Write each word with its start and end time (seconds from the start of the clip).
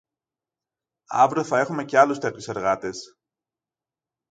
Αύριο 1.09 1.43
θα 1.43 1.59
έχουμε 1.59 1.85
και 1.85 1.97
άλλους 1.97 2.17
τέτοιους 2.19 2.47
εργάτες 2.47 3.17